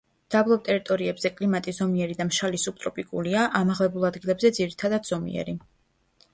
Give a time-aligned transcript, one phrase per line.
[0.35, 5.59] დაბლობ ტერიტორიებზე კლიმატი ზომიერი და მშრალი სუბტროპიკულია, ამაღლებულ ადგილებზე ძირითადად ზომიერი.